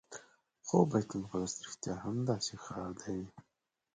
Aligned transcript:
خو 0.65 0.75
بیت 0.91 1.09
المقدس 1.15 1.55
رښتیا 1.65 1.95
هم 2.03 2.15
داسې 2.29 2.53
ښار 2.63 2.91
دی. 3.01 3.19